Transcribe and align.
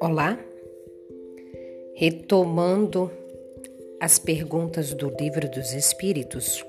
Olá, 0.00 0.38
retomando 1.94 3.10
as 4.00 4.18
perguntas 4.18 4.92
do 4.94 5.10
Livro 5.10 5.48
dos 5.48 5.72
Espíritos, 5.72 6.64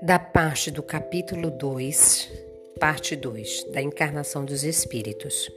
da 0.00 0.18
parte 0.18 0.70
do 0.70 0.82
capítulo 0.82 1.50
2, 1.50 2.30
parte 2.80 3.14
2, 3.14 3.64
da 3.72 3.82
encarnação 3.82 4.44
dos 4.44 4.64
Espíritos. 4.64 5.50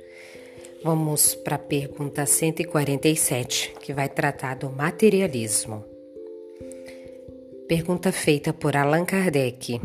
Vamos 0.83 1.33
para 1.35 1.55
a 1.55 1.59
pergunta 1.59 2.25
147, 2.25 3.73
que 3.79 3.93
vai 3.93 4.09
tratar 4.09 4.55
do 4.55 4.69
materialismo. 4.69 5.85
Pergunta 7.67 8.11
feita 8.11 8.53
por 8.53 8.75
Allan 8.77 9.05
Kardec. 9.05 9.81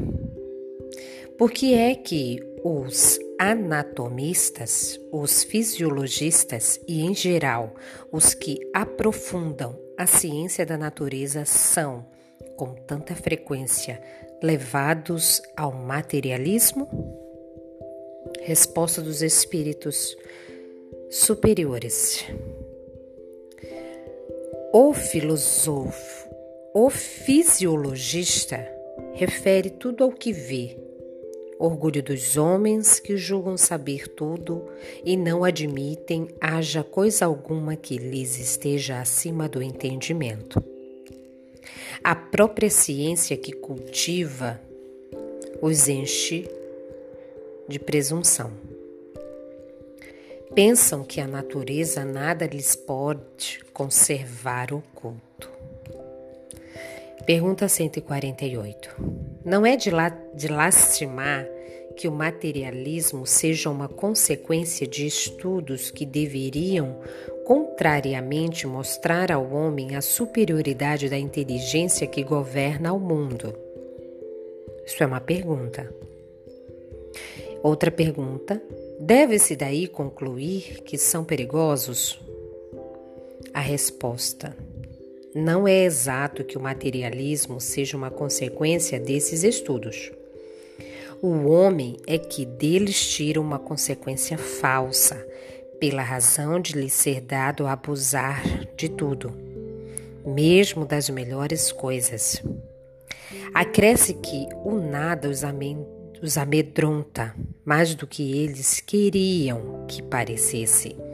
Por 1.38 1.50
que 1.50 1.74
é 1.74 1.94
que 1.94 2.40
os 2.62 3.18
anatomistas, 3.38 5.00
os 5.10 5.42
fisiologistas 5.42 6.78
e, 6.86 7.00
em 7.00 7.14
geral, 7.14 7.74
os 8.12 8.34
que 8.34 8.58
aprofundam 8.74 9.78
a 9.96 10.06
ciência 10.06 10.66
da 10.66 10.76
natureza 10.76 11.44
são, 11.44 12.06
com 12.56 12.74
tanta 12.74 13.14
frequência, 13.14 14.02
levados 14.42 15.40
ao 15.56 15.72
materialismo? 15.72 16.88
Resposta 18.42 19.00
dos 19.00 19.22
espíritos 19.22 20.16
superiores. 21.10 22.24
O 24.72 24.92
filósofo 24.92 26.30
o 26.72 26.88
fisiologista 26.88 28.64
refere 29.14 29.70
tudo 29.70 30.04
ao 30.04 30.12
que 30.12 30.32
vê, 30.32 30.76
orgulho 31.58 32.02
dos 32.02 32.36
homens 32.36 32.98
que 32.98 33.16
julgam 33.16 33.56
saber 33.56 34.08
tudo 34.08 34.64
e 35.04 35.16
não 35.16 35.44
admitem 35.44 36.28
haja 36.40 36.82
coisa 36.82 37.26
alguma 37.26 37.76
que 37.76 37.98
lhes 37.98 38.38
esteja 38.38 39.00
acima 39.00 39.48
do 39.48 39.62
entendimento. 39.62 40.62
A 42.02 42.14
própria 42.14 42.70
ciência 42.70 43.36
que 43.36 43.52
cultiva 43.52 44.60
os 45.60 45.88
enche 45.88 46.48
de 47.68 47.78
presunção. 47.78 48.50
Pensam 50.54 51.04
que 51.04 51.20
a 51.20 51.26
natureza 51.26 52.04
nada 52.04 52.46
lhes 52.46 52.74
pode 52.74 53.60
conservar 53.72 54.72
oculto. 54.72 55.59
Pergunta 57.26 57.68
148. 57.68 58.96
Não 59.44 59.64
é 59.66 59.76
de, 59.76 59.90
la 59.90 60.08
de 60.08 60.48
lastimar 60.48 61.46
que 61.96 62.08
o 62.08 62.12
materialismo 62.12 63.26
seja 63.26 63.68
uma 63.68 63.88
consequência 63.88 64.86
de 64.86 65.06
estudos 65.06 65.90
que 65.90 66.06
deveriam, 66.06 67.00
contrariamente, 67.44 68.66
mostrar 68.66 69.30
ao 69.30 69.52
homem 69.52 69.96
a 69.96 70.00
superioridade 70.00 71.08
da 71.08 71.18
inteligência 71.18 72.06
que 72.06 72.24
governa 72.24 72.92
o 72.92 72.98
mundo? 72.98 73.54
Isso 74.86 75.02
é 75.02 75.06
uma 75.06 75.20
pergunta. 75.20 75.92
Outra 77.62 77.90
pergunta: 77.90 78.60
deve-se 78.98 79.54
daí 79.54 79.86
concluir 79.86 80.82
que 80.82 80.96
são 80.96 81.22
perigosos? 81.22 82.18
A 83.52 83.60
resposta: 83.60 84.56
não 85.34 85.66
é 85.66 85.84
exato 85.84 86.44
que 86.44 86.58
o 86.58 86.60
materialismo 86.60 87.60
seja 87.60 87.96
uma 87.96 88.10
consequência 88.10 88.98
desses 88.98 89.44
estudos. 89.44 90.10
O 91.22 91.50
homem 91.50 91.96
é 92.06 92.18
que 92.18 92.44
deles 92.44 93.08
tira 93.08 93.40
uma 93.40 93.58
consequência 93.58 94.38
falsa, 94.38 95.24
pela 95.78 96.02
razão 96.02 96.60
de 96.60 96.74
lhe 96.74 96.90
ser 96.90 97.20
dado 97.20 97.66
abusar 97.66 98.42
de 98.76 98.88
tudo, 98.88 99.32
mesmo 100.26 100.84
das 100.84 101.08
melhores 101.08 101.72
coisas. 101.72 102.42
Acresce 103.54 104.14
que 104.14 104.46
o 104.64 104.72
nada 104.72 105.28
os 105.28 106.36
amedronta 106.36 107.34
mais 107.64 107.94
do 107.94 108.06
que 108.06 108.42
eles 108.42 108.80
queriam 108.80 109.86
que 109.86 110.02
parecesse. 110.02 111.09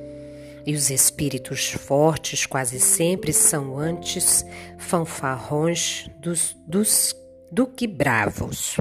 E 0.66 0.74
os 0.74 0.90
espíritos 0.90 1.70
fortes 1.70 2.44
quase 2.44 2.80
sempre 2.80 3.32
são 3.32 3.78
antes 3.78 4.44
fanfarrões 4.78 6.10
dos, 6.20 6.56
dos, 6.66 7.14
do 7.52 7.66
que 7.66 7.86
bravos. 7.86 8.76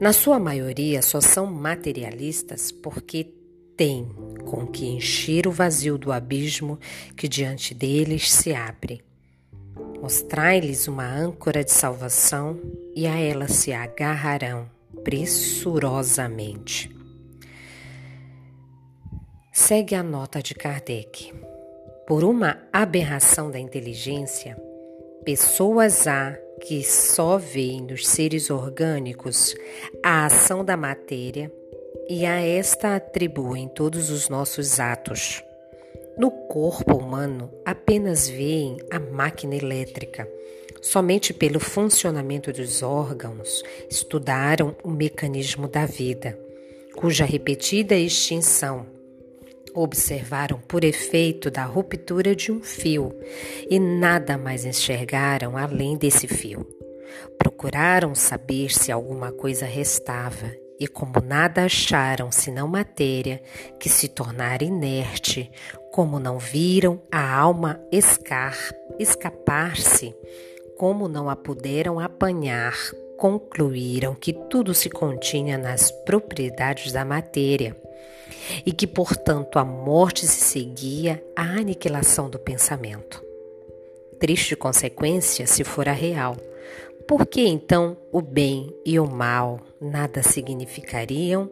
Na 0.00 0.12
sua 0.12 0.40
maioria, 0.40 1.02
só 1.02 1.20
são 1.20 1.46
materialistas 1.46 2.72
porque 2.72 3.32
têm 3.76 4.08
com 4.44 4.66
que 4.66 4.86
encher 4.86 5.46
o 5.46 5.52
vazio 5.52 5.96
do 5.96 6.10
abismo 6.10 6.78
que 7.16 7.28
diante 7.28 7.72
deles 7.72 8.32
se 8.32 8.52
abre. 8.52 9.04
Mostrai-lhes 10.00 10.88
uma 10.88 11.06
âncora 11.06 11.62
de 11.62 11.70
salvação 11.70 12.58
e 12.96 13.06
a 13.06 13.16
ela 13.18 13.46
se 13.46 13.72
agarrarão 13.72 14.68
pressurosamente. 15.04 16.99
Segue 19.52 19.96
a 19.96 20.02
nota 20.02 20.40
de 20.40 20.54
Kardec. 20.54 21.34
Por 22.06 22.22
uma 22.22 22.62
aberração 22.72 23.50
da 23.50 23.58
inteligência, 23.58 24.56
pessoas 25.24 26.06
há 26.06 26.38
que 26.60 26.84
só 26.84 27.36
veem 27.36 27.82
nos 27.82 28.06
seres 28.06 28.48
orgânicos 28.48 29.56
a 30.04 30.26
ação 30.26 30.64
da 30.64 30.76
matéria 30.76 31.52
e 32.08 32.24
a 32.24 32.40
esta 32.40 32.94
atribuem 32.94 33.66
todos 33.66 34.08
os 34.08 34.28
nossos 34.28 34.78
atos. 34.78 35.42
No 36.16 36.30
corpo 36.30 36.94
humano, 36.94 37.50
apenas 37.64 38.28
veem 38.28 38.76
a 38.88 39.00
máquina 39.00 39.56
elétrica. 39.56 40.30
Somente 40.80 41.34
pelo 41.34 41.58
funcionamento 41.58 42.52
dos 42.52 42.84
órgãos 42.84 43.64
estudaram 43.90 44.76
o 44.84 44.90
mecanismo 44.90 45.66
da 45.66 45.86
vida, 45.86 46.38
cuja 46.94 47.24
repetida 47.24 47.96
extinção 47.96 48.99
Observaram 49.74 50.58
por 50.58 50.82
efeito 50.82 51.50
da 51.50 51.64
ruptura 51.64 52.34
de 52.34 52.50
um 52.50 52.60
fio 52.60 53.14
e 53.68 53.78
nada 53.78 54.36
mais 54.36 54.64
enxergaram 54.64 55.56
além 55.56 55.96
desse 55.96 56.26
fio. 56.26 56.66
Procuraram 57.38 58.14
saber 58.14 58.70
se 58.70 58.90
alguma 58.90 59.30
coisa 59.30 59.66
restava 59.66 60.50
e, 60.78 60.88
como 60.88 61.20
nada 61.20 61.64
acharam 61.64 62.32
senão 62.32 62.66
matéria 62.66 63.40
que 63.78 63.88
se 63.88 64.08
tornara 64.08 64.64
inerte, 64.64 65.50
como 65.92 66.18
não 66.18 66.38
viram 66.38 67.00
a 67.10 67.38
alma 67.38 67.80
escapar-se, 68.98 70.14
como 70.76 71.06
não 71.06 71.30
a 71.30 71.36
puderam 71.36 72.00
apanhar, 72.00 72.74
concluíram 73.16 74.14
que 74.14 74.32
tudo 74.32 74.74
se 74.74 74.90
continha 74.90 75.58
nas 75.58 75.90
propriedades 75.90 76.90
da 76.90 77.04
matéria 77.04 77.76
e 78.64 78.72
que, 78.72 78.86
portanto, 78.86 79.58
a 79.58 79.64
morte 79.64 80.26
se 80.26 80.40
seguia 80.40 81.22
à 81.36 81.42
aniquilação 81.42 82.28
do 82.28 82.38
pensamento. 82.38 83.24
Triste 84.18 84.54
consequência 84.54 85.46
se 85.46 85.64
fora 85.64 85.92
real. 85.92 86.36
Por 87.08 87.26
que 87.26 87.46
então 87.46 87.96
o 88.12 88.20
bem 88.20 88.72
e 88.84 89.00
o 89.00 89.06
mal 89.06 89.60
nada 89.80 90.22
significariam? 90.22 91.50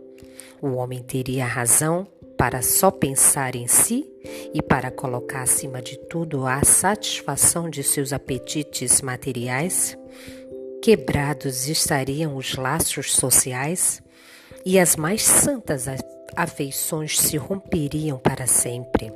O 0.61 0.75
homem 0.75 1.03
teria 1.03 1.47
razão 1.47 2.07
para 2.37 2.63
só 2.63 2.91
pensar 2.91 3.57
em 3.57 3.67
si 3.67 4.07
e 4.55 4.63
para 4.63 4.91
colocar 4.91 5.43
acima 5.43 5.83
de 5.83 5.99
tudo 6.09 6.47
a 6.47 6.63
satisfação 6.63 7.69
de 7.69 7.83
seus 7.83 8.13
apetites 8.13 9.01
materiais? 9.01 9.97
Quebrados 10.83 11.69
estariam 11.69 12.37
os 12.37 12.55
laços 12.55 13.13
sociais 13.13 14.01
e 14.65 14.79
as 14.79 14.95
mais 14.95 15.23
santas 15.23 15.89
afeições 16.37 17.19
se 17.19 17.37
romperiam 17.37 18.19
para 18.19 18.47
sempre. 18.47 19.13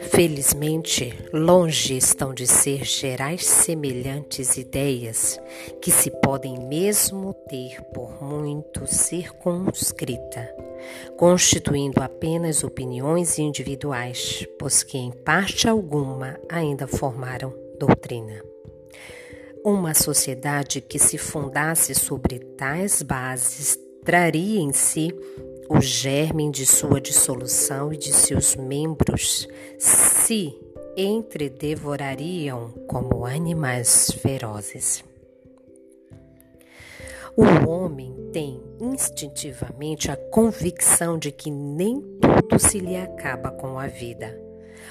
Felizmente, 0.00 1.12
longe 1.32 1.96
estão 1.96 2.32
de 2.32 2.46
ser 2.46 2.84
gerais 2.84 3.44
semelhantes 3.44 4.56
ideias 4.56 5.40
que 5.82 5.90
se 5.90 6.10
podem 6.10 6.58
mesmo 6.58 7.34
ter 7.48 7.82
por 7.92 8.22
muito 8.22 8.86
circunscrita, 8.86 10.48
constituindo 11.16 12.02
apenas 12.02 12.62
opiniões 12.62 13.38
individuais, 13.38 14.46
pois 14.58 14.82
que 14.82 14.98
em 14.98 15.10
parte 15.10 15.68
alguma 15.68 16.38
ainda 16.48 16.86
formaram 16.86 17.52
doutrina. 17.78 18.42
Uma 19.64 19.94
sociedade 19.94 20.80
que 20.80 20.98
se 20.98 21.18
fundasse 21.18 21.94
sobre 21.94 22.38
tais 22.38 23.02
bases 23.02 23.78
traria 24.04 24.60
em 24.60 24.72
si 24.72 25.12
o 25.68 25.80
germe 25.80 26.50
de 26.50 26.64
sua 26.64 27.00
dissolução 27.00 27.92
e 27.92 27.96
de 27.96 28.12
seus 28.12 28.56
membros 28.56 29.46
se 29.78 30.58
entredevorariam 30.96 32.70
como 32.88 33.24
animais 33.24 34.10
ferozes. 34.22 35.04
O 37.36 37.70
homem 37.70 38.12
tem 38.32 38.60
instintivamente 38.80 40.10
a 40.10 40.16
convicção 40.16 41.16
de 41.16 41.30
que 41.30 41.50
nem 41.50 42.00
tudo 42.20 42.58
se 42.58 42.80
lhe 42.80 42.96
acaba 42.96 43.50
com 43.52 43.78
a 43.78 43.86
vida. 43.86 44.36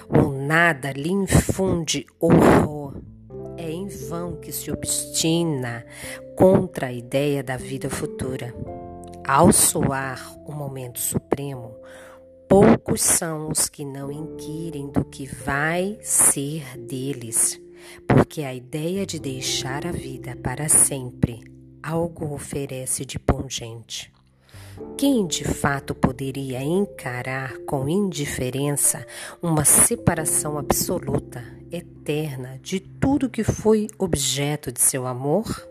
O 0.08 0.32
nada 0.32 0.94
lhe 0.94 1.12
infunde 1.12 2.06
horror. 2.20 3.02
É 3.58 3.70
em 3.70 3.88
vão 3.88 4.38
que 4.38 4.52
se 4.52 4.72
obstina 4.72 5.86
contra 6.38 6.88
a 6.88 6.94
ideia 6.94 7.44
da 7.44 7.58
vida 7.58 7.90
futura. 7.90 8.54
Ao 9.28 9.52
soar 9.52 10.40
o 10.46 10.54
momento 10.54 11.00
supremo, 11.00 11.76
poucos 12.48 13.02
são 13.02 13.50
os 13.50 13.68
que 13.68 13.84
não 13.84 14.10
inquirem 14.10 14.90
do 14.90 15.04
que 15.04 15.26
vai 15.26 16.00
ser 16.02 16.78
deles, 16.78 17.60
porque 18.08 18.44
a 18.44 18.54
ideia 18.54 19.06
de 19.06 19.20
deixar 19.20 19.86
a 19.86 19.92
vida 19.92 20.34
para 20.42 20.70
sempre 20.70 21.44
algo 21.84 22.34
oferece 22.34 23.06
de 23.06 23.20
pungente. 23.20 24.14
Quem 24.98 25.28
de 25.28 25.44
fato 25.44 25.94
poderia 25.94 26.64
encarar 26.64 27.58
com 27.66 27.90
indiferença 27.90 29.06
uma 29.42 29.66
separação 29.66 30.58
absoluta, 30.58 31.44
eterna, 31.70 32.58
de 32.62 32.80
tudo 32.80 33.30
que 33.30 33.44
foi 33.44 33.90
objeto 34.00 34.72
de 34.72 34.80
seu 34.80 35.06
amor? 35.06 35.68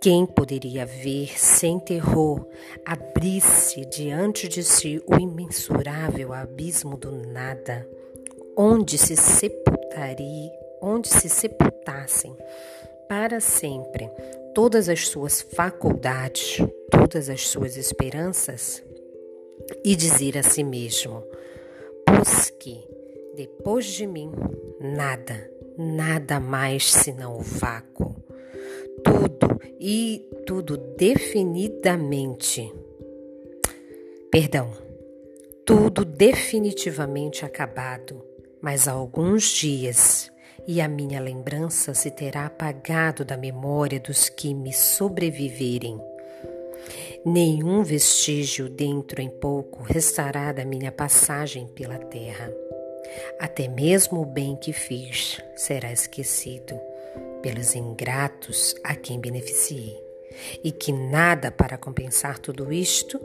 Quem 0.00 0.24
poderia 0.24 0.86
ver 0.86 1.38
sem 1.38 1.78
terror 1.78 2.46
abrir-se 2.86 3.84
diante 3.84 4.48
de 4.48 4.64
si 4.64 4.98
o 5.06 5.20
imensurável 5.20 6.32
abismo 6.32 6.96
do 6.96 7.12
nada, 7.12 7.86
onde 8.56 8.96
se 8.96 9.14
sepultaria, 9.14 10.50
onde 10.80 11.06
se 11.06 11.28
sepultassem 11.28 12.34
para 13.10 13.40
sempre 13.40 14.10
todas 14.54 14.88
as 14.88 15.06
suas 15.06 15.42
faculdades, 15.42 16.56
todas 16.90 17.28
as 17.28 17.46
suas 17.48 17.76
esperanças 17.76 18.82
e 19.84 19.94
dizer 19.94 20.38
a 20.38 20.42
si 20.42 20.64
mesmo: 20.64 21.22
Pois 22.06 22.48
que, 22.48 22.82
depois 23.36 23.84
de 23.84 24.06
mim, 24.06 24.32
nada, 24.80 25.50
nada 25.76 26.40
mais 26.40 26.90
senão 26.90 27.36
o 27.36 27.42
vácuo. 27.42 28.19
Tudo 29.04 29.60
e 29.78 30.28
tudo 30.46 30.76
definidamente. 30.76 32.72
Perdão, 34.30 34.72
tudo 35.64 36.04
definitivamente 36.04 37.44
acabado, 37.44 38.24
mas 38.60 38.86
há 38.88 38.92
alguns 38.92 39.44
dias 39.44 40.30
e 40.66 40.80
a 40.80 40.88
minha 40.88 41.20
lembrança 41.20 41.94
se 41.94 42.10
terá 42.10 42.46
apagado 42.46 43.24
da 43.24 43.36
memória 43.36 43.98
dos 43.98 44.28
que 44.28 44.54
me 44.54 44.72
sobreviverem. 44.72 46.00
Nenhum 47.24 47.82
vestígio 47.82 48.68
dentro 48.68 49.20
em 49.20 49.28
pouco 49.28 49.82
restará 49.82 50.52
da 50.52 50.64
minha 50.64 50.90
passagem 50.90 51.66
pela 51.68 51.98
terra. 51.98 52.52
Até 53.38 53.68
mesmo 53.68 54.22
o 54.22 54.26
bem 54.26 54.56
que 54.56 54.72
fiz 54.72 55.40
será 55.56 55.92
esquecido 55.92 56.89
pelos 57.42 57.74
ingratos 57.74 58.74
a 58.84 58.94
quem 58.94 59.20
beneficiei, 59.20 59.96
e 60.62 60.72
que 60.72 60.92
nada 60.92 61.50
para 61.50 61.78
compensar 61.78 62.38
tudo 62.38 62.72
isto, 62.72 63.20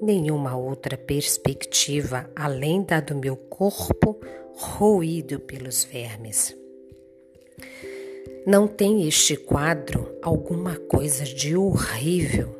nenhuma 0.00 0.56
outra 0.56 0.96
perspectiva 0.96 2.30
além 2.34 2.82
da 2.82 3.00
do 3.00 3.14
meu 3.14 3.36
corpo 3.36 4.20
roído 4.54 5.40
pelos 5.40 5.84
vermes. 5.84 6.56
Não 8.46 8.66
tem 8.66 9.06
este 9.06 9.36
quadro 9.36 10.18
alguma 10.22 10.76
coisa 10.76 11.24
de 11.24 11.54
horrível, 11.56 12.56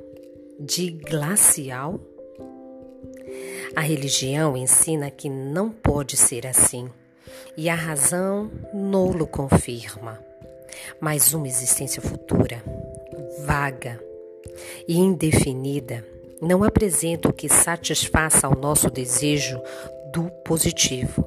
de 0.58 0.90
glacial? 0.90 1.98
A 3.74 3.80
religião 3.80 4.56
ensina 4.56 5.10
que 5.10 5.28
não 5.28 5.70
pode 5.70 6.16
ser 6.16 6.46
assim, 6.46 6.90
e 7.56 7.68
a 7.68 7.74
razão 7.74 8.50
nolo 8.74 9.26
confirma. 9.26 10.29
Mas 11.00 11.32
uma 11.32 11.48
existência 11.48 12.02
futura, 12.02 12.62
vaga 13.44 14.00
e 14.86 14.98
indefinida, 14.98 16.04
não 16.40 16.64
apresenta 16.64 17.28
o 17.28 17.32
que 17.32 17.48
satisfaça 17.48 18.46
ao 18.46 18.56
nosso 18.56 18.90
desejo 18.90 19.60
do 20.12 20.30
positivo. 20.44 21.26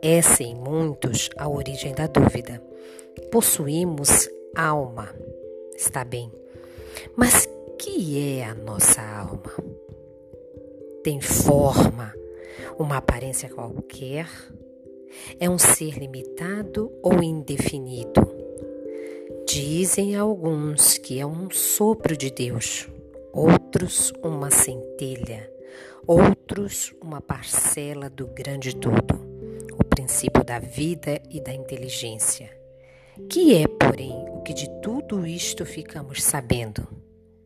Essa, 0.00 0.42
em 0.42 0.54
muitos, 0.54 1.28
a 1.36 1.48
origem 1.48 1.92
da 1.92 2.06
dúvida 2.06 2.62
possuímos 3.32 4.28
alma, 4.54 5.14
está 5.76 6.04
bem. 6.04 6.30
Mas 7.16 7.48
que 7.78 8.38
é 8.38 8.44
a 8.44 8.54
nossa 8.54 9.00
alma? 9.00 9.52
Tem 11.02 11.20
forma, 11.20 12.12
uma 12.78 12.96
aparência 12.96 13.48
qualquer? 13.48 14.28
É 15.38 15.48
um 15.48 15.58
ser 15.58 15.98
limitado 15.98 16.92
ou 17.02 17.22
indefinido? 17.22 18.27
Dizem 19.50 20.14
alguns 20.14 20.98
que 20.98 21.18
é 21.18 21.24
um 21.24 21.50
sopro 21.50 22.14
de 22.14 22.30
Deus, 22.30 22.86
outros 23.32 24.12
uma 24.22 24.50
centelha, 24.50 25.50
outros 26.06 26.94
uma 27.02 27.22
parcela 27.22 28.10
do 28.10 28.26
grande 28.26 28.76
todo, 28.76 29.14
o 29.72 29.82
princípio 29.82 30.44
da 30.44 30.58
vida 30.58 31.18
e 31.30 31.40
da 31.40 31.50
inteligência. 31.50 32.50
Que 33.30 33.54
é, 33.54 33.66
porém, 33.66 34.12
o 34.34 34.42
que 34.42 34.52
de 34.52 34.68
tudo 34.82 35.26
isto 35.26 35.64
ficamos 35.64 36.22
sabendo? 36.22 36.86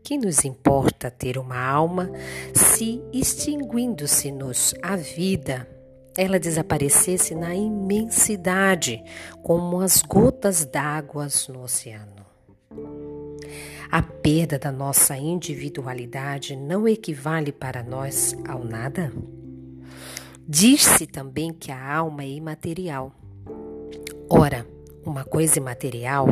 Que 0.03 0.19
nos 0.19 0.45
importa 0.45 1.09
ter 1.09 1.39
uma 1.39 1.65
alma 1.65 2.11
se, 2.53 3.01
extinguindo-se-nos 3.13 4.75
a 4.83 4.97
vida, 4.97 5.69
ela 6.17 6.39
desaparecesse 6.39 7.35
na 7.35 7.55
imensidade, 7.55 9.03
como 9.43 9.81
as 9.81 10.03
gotas 10.03 10.65
d'água 10.65 11.29
no 11.49 11.63
oceano? 11.63 12.23
A 13.91 14.03
perda 14.03 14.59
da 14.59 14.73
nossa 14.73 15.17
individualidade 15.17 16.57
não 16.57 16.89
equivale 16.89 17.53
para 17.53 17.83
nós 17.83 18.35
ao 18.49 18.65
nada? 18.65 19.13
Diz-se 20.49 21.07
também 21.07 21.53
que 21.53 21.71
a 21.71 21.95
alma 21.95 22.23
é 22.23 22.29
imaterial. 22.29 23.13
Ora, 24.29 24.67
uma 25.05 25.25
coisa 25.25 25.59
imaterial 25.59 26.27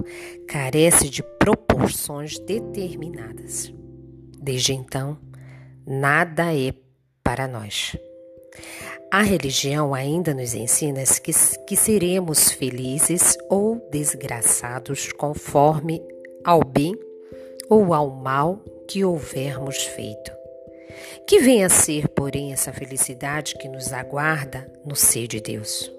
carece 0.48 1.10
de 1.10 1.22
proporções 1.22 2.38
determinadas. 2.38 3.72
Desde 4.40 4.72
então, 4.72 5.18
nada 5.86 6.54
é 6.54 6.74
para 7.22 7.46
nós. 7.46 7.96
A 9.12 9.22
religião 9.22 9.92
ainda 9.92 10.32
nos 10.32 10.54
ensina 10.54 11.02
que, 11.02 11.32
que 11.66 11.76
seremos 11.76 12.52
felizes 12.52 13.36
ou 13.48 13.84
desgraçados 13.90 15.10
conforme 15.12 16.00
ao 16.44 16.64
bem 16.64 16.96
ou 17.68 17.92
ao 17.92 18.08
mal 18.08 18.60
que 18.86 19.04
houvermos 19.04 19.78
feito. 19.78 20.30
Que 21.26 21.40
venha 21.40 21.66
a 21.66 21.70
ser, 21.70 22.06
porém, 22.06 22.52
essa 22.52 22.72
felicidade 22.72 23.56
que 23.58 23.68
nos 23.68 23.92
aguarda 23.92 24.70
no 24.86 24.94
ser 24.94 25.26
de 25.26 25.40
Deus. 25.40 25.90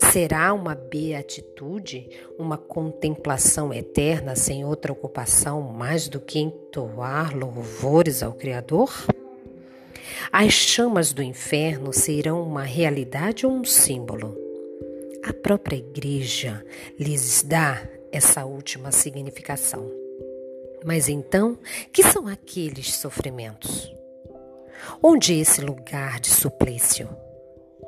Será 0.00 0.52
uma 0.52 0.74
beatitude, 0.74 2.08
uma 2.36 2.58
contemplação 2.58 3.72
eterna 3.72 4.34
sem 4.34 4.64
outra 4.64 4.92
ocupação 4.92 5.60
mais 5.60 6.08
do 6.08 6.18
que 6.18 6.40
entoar 6.40 7.36
louvores 7.36 8.20
ao 8.20 8.32
Criador? 8.32 8.92
As 10.30 10.52
chamas 10.52 11.12
do 11.12 11.22
inferno 11.22 11.92
serão 11.92 12.42
uma 12.42 12.62
realidade 12.62 13.46
ou 13.46 13.52
um 13.52 13.64
símbolo? 13.64 14.36
A 15.24 15.32
própria 15.32 15.76
Igreja 15.76 16.64
lhes 16.98 17.42
dá 17.42 17.82
essa 18.12 18.44
última 18.44 18.92
significação. 18.92 19.90
Mas 20.84 21.08
então, 21.08 21.58
que 21.92 22.02
são 22.02 22.26
aqueles 22.26 22.94
sofrimentos? 22.94 23.94
Onde 25.02 25.38
esse 25.38 25.60
lugar 25.60 26.20
de 26.20 26.28
suplício? 26.28 27.08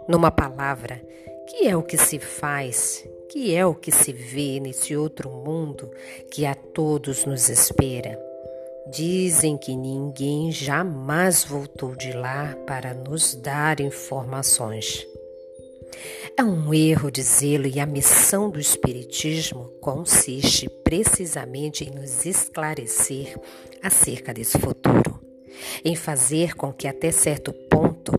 Numa 0.08 0.30
palavra, 0.30 1.04
que 1.48 1.66
é 1.66 1.76
o 1.76 1.82
que 1.82 1.96
se 1.96 2.18
faz, 2.18 3.06
que 3.30 3.54
é 3.54 3.66
o 3.66 3.74
que 3.74 3.90
se 3.90 4.12
vê 4.12 4.60
nesse 4.60 4.96
outro 4.96 5.28
mundo 5.28 5.90
que 6.30 6.46
a 6.46 6.54
todos 6.54 7.24
nos 7.24 7.48
espera. 7.48 8.33
Dizem 8.92 9.56
que 9.56 9.74
ninguém 9.74 10.52
jamais 10.52 11.42
voltou 11.44 11.96
de 11.96 12.12
lá 12.12 12.54
para 12.66 12.92
nos 12.92 13.34
dar 13.34 13.80
informações. 13.80 15.06
É 16.36 16.44
um 16.44 16.74
erro 16.74 17.10
dizê-lo 17.10 17.66
e 17.66 17.80
a 17.80 17.86
missão 17.86 18.50
do 18.50 18.60
Espiritismo 18.60 19.70
consiste 19.80 20.68
precisamente 20.84 21.84
em 21.84 21.90
nos 21.90 22.26
esclarecer 22.26 23.38
acerca 23.82 24.34
desse 24.34 24.58
futuro, 24.58 25.18
em 25.84 25.96
fazer 25.96 26.54
com 26.54 26.72
que 26.72 26.86
até 26.86 27.10
certo 27.10 27.52
ponto 27.52 28.12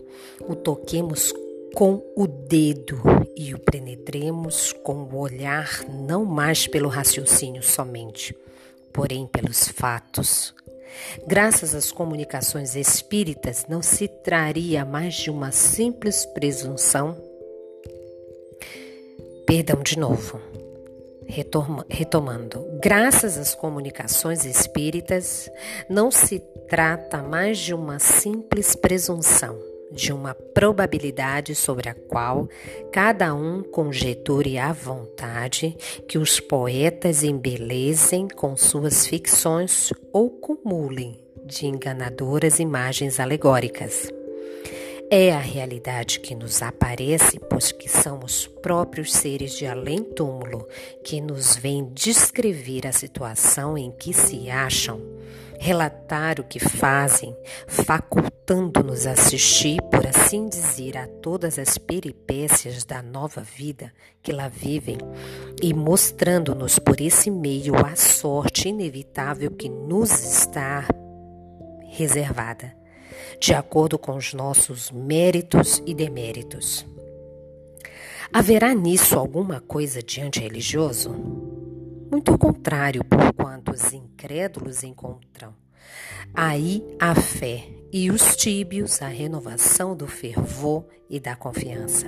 o 0.48 0.56
toquemos 0.56 1.32
com 1.74 2.02
o 2.16 2.26
dedo 2.26 3.00
e 3.36 3.54
o 3.54 3.58
penetremos 3.58 4.72
com 4.82 5.04
o 5.04 5.18
olhar, 5.18 5.84
não 5.88 6.24
mais 6.24 6.66
pelo 6.66 6.88
raciocínio 6.88 7.62
somente, 7.62 8.34
porém 8.96 9.26
pelos 9.26 9.68
fatos. 9.68 10.54
Graças 11.26 11.74
às 11.74 11.92
comunicações 11.92 12.74
espíritas, 12.74 13.66
não 13.68 13.82
se 13.82 14.08
traria 14.08 14.84
mais 14.84 15.14
de 15.14 15.30
uma 15.30 15.52
simples 15.52 16.24
presunção. 16.24 17.14
Perdão 19.46 19.82
de 19.82 19.98
novo. 19.98 20.40
retomando, 21.88 22.66
graças 22.82 23.36
às 23.36 23.54
comunicações 23.54 24.44
espíritas, 24.44 25.50
não 25.88 26.10
se 26.10 26.40
trata 26.66 27.22
mais 27.22 27.58
de 27.58 27.74
uma 27.74 27.98
simples 27.98 28.74
presunção 28.74 29.75
de 29.90 30.12
uma 30.12 30.34
probabilidade 30.34 31.54
sobre 31.54 31.88
a 31.88 31.94
qual 31.94 32.48
cada 32.92 33.34
um 33.34 33.62
conjeture 33.62 34.58
à 34.58 34.72
vontade 34.72 35.76
que 36.08 36.18
os 36.18 36.40
poetas 36.40 37.22
embelezem 37.22 38.28
com 38.28 38.56
suas 38.56 39.06
ficções 39.06 39.92
ou 40.12 40.30
cumulem 40.30 41.18
de 41.44 41.66
enganadoras 41.66 42.58
imagens 42.58 43.20
alegóricas. 43.20 44.10
É 45.08 45.30
a 45.30 45.38
realidade 45.38 46.18
que 46.18 46.34
nos 46.34 46.62
aparece, 46.62 47.38
pois 47.38 47.70
que 47.70 47.88
são 47.88 48.24
os 48.24 48.48
próprios 48.48 49.12
seres 49.12 49.56
de 49.56 49.64
além-túmulo 49.64 50.66
que 51.04 51.20
nos 51.20 51.54
vêm 51.54 51.88
descrever 51.94 52.88
a 52.88 52.92
situação 52.92 53.78
em 53.78 53.92
que 53.92 54.12
se 54.12 54.50
acham 54.50 55.00
relatar 55.58 56.40
o 56.40 56.44
que 56.44 56.58
fazem, 56.58 57.36
facultando-nos 57.66 59.06
assistir, 59.06 59.80
por 59.82 60.06
assim 60.06 60.48
dizer, 60.48 60.96
a 60.96 61.06
todas 61.06 61.58
as 61.58 61.78
peripécias 61.78 62.84
da 62.84 63.02
nova 63.02 63.40
vida 63.40 63.92
que 64.22 64.32
lá 64.32 64.48
vivem 64.48 64.98
e 65.62 65.72
mostrando-nos 65.72 66.78
por 66.78 67.00
esse 67.00 67.30
meio 67.30 67.74
a 67.76 67.96
sorte 67.96 68.68
inevitável 68.68 69.50
que 69.50 69.68
nos 69.68 70.10
está 70.10 70.86
reservada, 71.88 72.76
de 73.40 73.54
acordo 73.54 73.98
com 73.98 74.16
os 74.16 74.34
nossos 74.34 74.90
méritos 74.90 75.82
e 75.86 75.94
deméritos. 75.94 76.86
Haverá 78.32 78.74
nisso 78.74 79.18
alguma 79.18 79.60
coisa 79.60 80.02
de 80.02 80.20
antirreligioso? 80.20 81.55
Muito 82.10 82.32
ao 82.32 82.38
contrário, 82.38 83.04
porquanto 83.04 83.72
os 83.72 83.92
incrédulos 83.92 84.82
encontram 84.82 85.54
aí 86.34 86.82
a 86.98 87.14
fé 87.14 87.68
e 87.92 88.10
os 88.10 88.36
tíbios 88.36 89.00
a 89.00 89.08
renovação 89.08 89.96
do 89.96 90.06
fervor 90.06 90.84
e 91.08 91.18
da 91.18 91.36
confiança. 91.36 92.06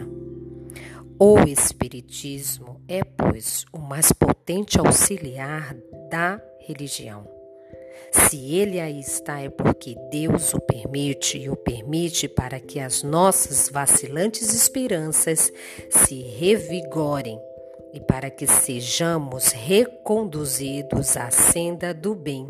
O 1.19 1.41
Espiritismo 1.41 2.81
é, 2.87 3.03
pois, 3.03 3.65
o 3.73 3.79
mais 3.79 4.13
potente 4.13 4.79
auxiliar 4.79 5.75
da 6.11 6.41
religião. 6.61 7.29
Se 8.13 8.55
ele 8.55 8.79
aí 8.81 9.01
está, 9.01 9.41
é 9.41 9.51
porque 9.51 9.97
Deus 10.11 10.55
o 10.55 10.61
permite 10.61 11.37
e 11.39 11.51
o 11.51 11.57
permite 11.57 12.29
para 12.29 12.61
que 12.61 12.79
as 12.79 13.03
nossas 13.03 13.69
vacilantes 13.69 14.55
esperanças 14.55 15.53
se 15.91 16.23
revigorem 16.23 17.39
e 17.93 18.01
para 18.01 18.31
que 18.31 18.47
sejamos 18.47 19.53
reconduzidos 19.53 21.17
à 21.17 21.31
senda 21.31 21.95
do 21.95 22.15
bem 22.15 22.47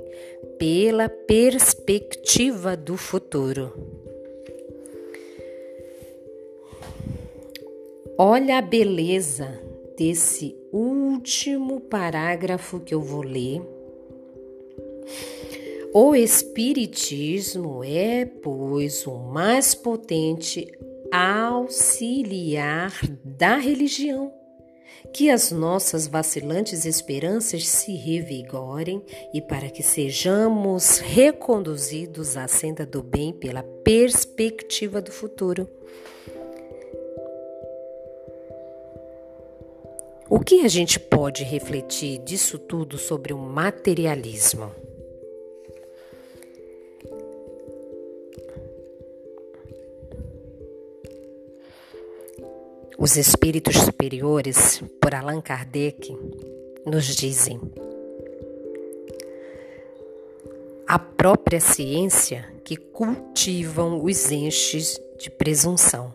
pela 0.59 1.09
perspectiva 1.09 2.77
do 2.77 2.97
futuro. 2.97 3.73
Olha 8.17 8.59
a 8.59 8.63
beleza 8.63 9.61
desse 9.97 10.57
último 10.73 11.81
parágrafo 11.81 12.81
que 12.81 12.95
eu 12.95 13.01
vou 13.01 13.23
ler. 13.23 13.63
O 15.93 16.15
Espiritismo 16.15 17.83
é, 17.85 18.25
pois, 18.25 19.07
o 19.07 19.17
mais 19.19 19.75
potente 19.75 20.67
auxiliar 21.11 22.93
da 23.25 23.57
religião 23.57 24.38
que 25.13 25.31
as 25.31 25.51
nossas 25.51 26.07
vacilantes 26.07 26.85
esperanças 26.85 27.67
se 27.69 27.95
revigorem 27.95 29.03
e 29.33 29.41
para 29.41 29.71
que 29.71 29.83
sejamos 29.83 30.99
reconduzidos 30.99 32.37
à 32.37 32.47
senda 32.49 32.85
do 32.85 33.03
bem 33.03 33.33
pela 33.33 33.63
perspectiva 33.63 35.01
do 35.01 35.13
futuro. 35.13 35.69
O 40.31 40.41
que 40.41 40.61
a 40.61 40.69
gente 40.69 41.01
pode 41.01 41.43
refletir 41.43 42.19
disso 42.19 42.59
tudo 42.59 42.99
sobre 42.99 43.33
o 43.33 43.39
materialismo? 43.39 44.88
Os 53.01 53.17
espíritos 53.17 53.77
superiores, 53.77 54.83
por 55.01 55.15
Allan 55.15 55.41
Kardec, 55.41 56.19
nos 56.85 57.05
dizem: 57.05 57.61
a 60.85 60.99
própria 60.99 61.61
ciência 61.61 62.53
que 62.65 62.77
cultivam 62.77 64.03
os 64.03 64.33
enches 64.33 65.01
de 65.17 65.31
presunção. 65.31 66.13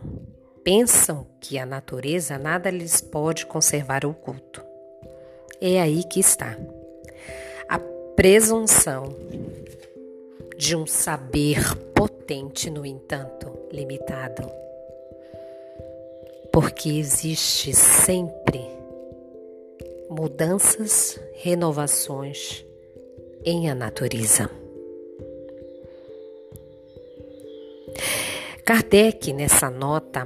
Pensam 0.61 1.25
que 1.39 1.57
a 1.57 1.65
natureza 1.65 2.37
nada 2.37 2.69
lhes 2.69 2.99
pode 2.99 3.45
conservar 3.45 4.05
oculto. 4.05 4.61
É 5.61 5.81
aí 5.81 6.03
que 6.03 6.19
está. 6.19 6.57
A 7.69 7.79
presunção 8.13 9.15
de 10.57 10.75
um 10.75 10.85
saber 10.85 11.77
potente, 11.95 12.69
no 12.69 12.85
entanto, 12.85 13.57
limitado 13.71 14.62
porque 16.53 16.87
existe 16.87 17.73
sempre 17.73 18.61
mudanças, 20.07 21.19
renovações 21.33 22.63
em 23.43 23.71
a 23.71 23.73
natureza. 23.73 24.51
Kardec, 28.63 29.33
nessa 29.33 29.71
nota, 29.71 30.25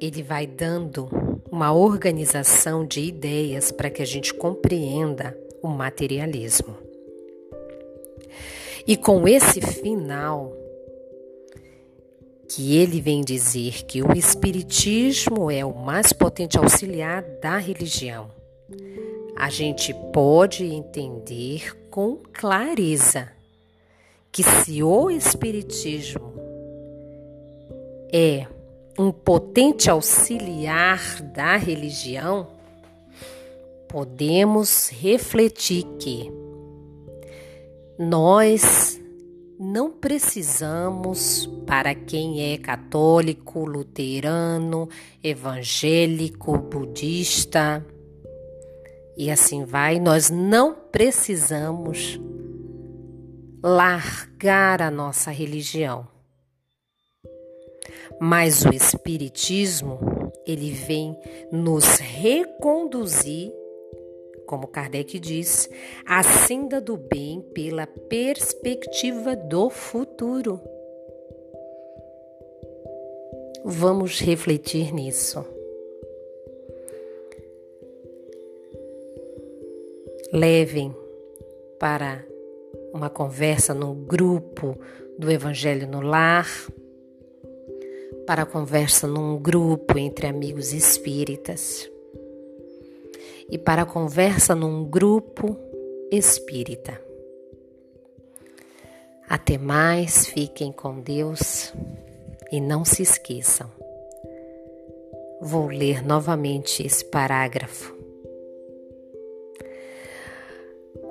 ele 0.00 0.22
vai 0.22 0.46
dando 0.46 1.08
uma 1.50 1.74
organização 1.74 2.86
de 2.86 3.00
ideias 3.00 3.72
para 3.72 3.90
que 3.90 4.00
a 4.00 4.06
gente 4.06 4.32
compreenda 4.32 5.36
o 5.60 5.66
materialismo. 5.66 6.78
E 8.86 8.96
com 8.96 9.26
esse 9.26 9.60
final, 9.60 10.61
que 12.54 12.76
ele 12.76 13.00
vem 13.00 13.22
dizer 13.22 13.84
que 13.84 14.02
o 14.02 14.12
Espiritismo 14.12 15.50
é 15.50 15.64
o 15.64 15.74
mais 15.74 16.12
potente 16.12 16.58
auxiliar 16.58 17.22
da 17.40 17.56
religião. 17.56 18.30
A 19.34 19.48
gente 19.48 19.94
pode 20.12 20.62
entender 20.62 21.74
com 21.90 22.18
clareza 22.30 23.30
que 24.30 24.42
se 24.42 24.82
o 24.82 25.10
Espiritismo 25.10 26.34
é 28.12 28.46
um 28.98 29.10
potente 29.10 29.88
auxiliar 29.88 31.22
da 31.22 31.56
religião, 31.56 32.48
podemos 33.88 34.90
refletir 34.90 35.84
que 35.98 36.30
nós 37.98 39.00
não 39.58 39.90
precisamos, 39.90 41.46
para 41.66 41.94
quem 41.94 42.52
é 42.52 42.58
católico, 42.58 43.64
luterano, 43.64 44.88
evangélico, 45.22 46.58
budista 46.58 47.84
e 49.16 49.30
assim 49.30 49.64
vai, 49.64 50.00
nós 50.00 50.30
não 50.30 50.74
precisamos 50.74 52.18
largar 53.62 54.80
a 54.80 54.90
nossa 54.90 55.30
religião. 55.30 56.08
Mas 58.20 58.64
o 58.64 58.72
Espiritismo, 58.72 59.98
ele 60.46 60.70
vem 60.72 61.16
nos 61.50 61.98
reconduzir 61.98 63.52
como 64.52 64.66
Kardec 64.66 65.18
diz, 65.18 65.70
a 66.04 66.22
senda 66.22 66.78
do 66.78 66.94
bem 66.94 67.40
pela 67.54 67.86
perspectiva 67.86 69.34
do 69.34 69.70
futuro. 69.70 70.60
Vamos 73.64 74.20
refletir 74.20 74.92
nisso. 74.92 75.42
Levem 80.30 80.94
para 81.80 82.22
uma 82.92 83.08
conversa 83.08 83.72
no 83.72 83.94
grupo 83.94 84.78
do 85.18 85.30
Evangelho 85.30 85.88
no 85.88 86.02
Lar, 86.02 86.46
para 88.26 88.42
a 88.42 88.46
conversa 88.46 89.06
num 89.06 89.40
grupo 89.40 89.96
entre 89.96 90.26
amigos 90.26 90.74
espíritas 90.74 91.90
e 93.50 93.58
para 93.58 93.82
a 93.82 93.86
conversa 93.86 94.54
num 94.54 94.84
grupo 94.84 95.56
espírita. 96.10 97.00
Até 99.28 99.56
mais, 99.56 100.26
fiquem 100.26 100.70
com 100.70 101.00
Deus 101.00 101.72
e 102.50 102.60
não 102.60 102.84
se 102.84 103.02
esqueçam. 103.02 103.70
Vou 105.40 105.68
ler 105.68 106.04
novamente 106.04 106.86
esse 106.86 107.04
parágrafo. 107.04 108.02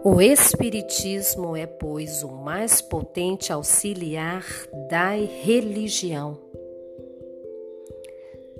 O 0.03 0.19
Espiritismo 0.19 1.55
é, 1.55 1.67
pois, 1.67 2.23
o 2.23 2.31
mais 2.31 2.81
potente 2.81 3.53
auxiliar 3.53 4.43
da 4.89 5.11
religião. 5.11 6.39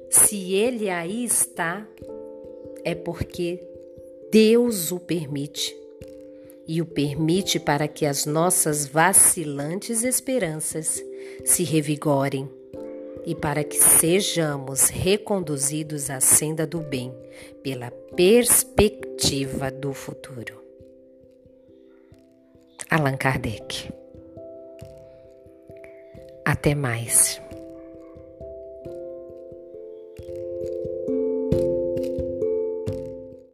Se 0.09 0.53
ele 0.53 0.89
aí 0.89 1.23
está, 1.23 1.87
é 2.83 2.95
porque 2.95 3.63
Deus 4.31 4.91
o 4.91 5.00
permite. 5.00 5.75
E 6.67 6.81
o 6.81 6.85
permite 6.85 7.59
para 7.59 7.88
que 7.88 8.05
as 8.05 8.25
nossas 8.25 8.88
vacilantes 8.88 10.03
esperanças 10.03 11.03
se 11.43 11.63
revigorem 11.63 12.50
e 13.25 13.35
para 13.35 13.63
que 13.63 13.77
sejamos 13.77 14.89
reconduzidos 14.89 16.09
à 16.09 16.19
senda 16.19 16.65
do 16.65 16.79
bem 16.79 17.13
pela 17.61 17.91
perspectiva 18.15 19.69
do 19.69 19.93
futuro. 19.93 20.61
Allan 22.89 23.17
Kardec. 23.17 23.91
Até 26.45 26.75
mais. 26.75 27.41